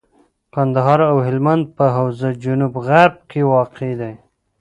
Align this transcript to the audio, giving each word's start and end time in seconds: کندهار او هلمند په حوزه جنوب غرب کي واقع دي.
کندهار 0.53 0.99
او 1.11 1.17
هلمند 1.27 1.63
په 1.75 1.85
حوزه 1.97 2.29
جنوب 2.43 2.73
غرب 2.87 3.15
کي 3.29 3.41
واقع 3.53 3.91
دي. 4.01 4.13